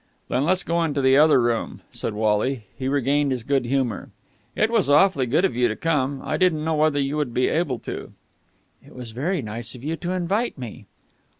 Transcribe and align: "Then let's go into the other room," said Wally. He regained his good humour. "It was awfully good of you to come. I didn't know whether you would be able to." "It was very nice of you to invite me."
"Then 0.29 0.45
let's 0.45 0.63
go 0.63 0.83
into 0.83 0.99
the 0.99 1.15
other 1.15 1.39
room," 1.39 1.81
said 1.91 2.15
Wally. 2.15 2.63
He 2.75 2.87
regained 2.87 3.29
his 3.31 3.43
good 3.43 3.65
humour. 3.65 4.09
"It 4.55 4.71
was 4.71 4.89
awfully 4.89 5.27
good 5.27 5.45
of 5.45 5.55
you 5.55 5.67
to 5.67 5.75
come. 5.75 6.21
I 6.23 6.37
didn't 6.37 6.63
know 6.65 6.73
whether 6.73 6.99
you 6.99 7.17
would 7.17 7.35
be 7.35 7.47
able 7.49 7.77
to." 7.81 8.11
"It 8.83 8.95
was 8.95 9.11
very 9.11 9.43
nice 9.43 9.75
of 9.75 9.83
you 9.83 9.95
to 9.97 10.11
invite 10.11 10.57
me." 10.57 10.87